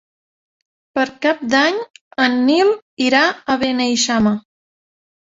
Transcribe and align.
Per 0.99 1.03
Cap 1.25 1.43
d'Any 1.51 1.79
en 2.25 2.41
Nil 2.49 2.75
irà 3.11 3.23
a 3.57 3.63
Beneixama. 3.67 4.37